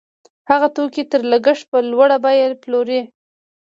[0.49, 3.01] هغه توکي تر لګښت په لوړه بیه پلوري